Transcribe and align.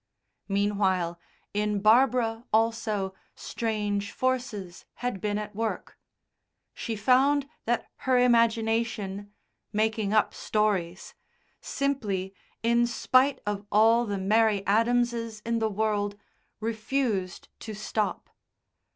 Meanwhile, 0.47 1.19
in 1.53 1.79
Barbara 1.79 2.43
also 2.51 3.13
strange 3.35 4.11
forces 4.11 4.83
had 4.95 5.21
been 5.21 5.37
at 5.37 5.55
work. 5.55 5.95
She 6.73 6.95
found 6.95 7.47
that 7.65 7.85
her 7.97 8.17
imagination 8.17 9.31
(making 9.71 10.11
up 10.11 10.33
stories) 10.33 11.13
simply, 11.59 12.33
in 12.63 12.87
spite 12.87 13.41
of 13.45 13.63
all 13.71 14.07
the 14.07 14.17
Mary 14.17 14.63
Adamses 14.65 15.39
in 15.45 15.59
the 15.59 15.69
world, 15.69 16.17
refused 16.59 17.49
to 17.59 17.75
stop. 17.75 18.31